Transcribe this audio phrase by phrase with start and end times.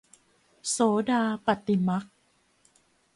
[0.69, 0.77] โส
[1.11, 2.05] ดาปัตติมรรค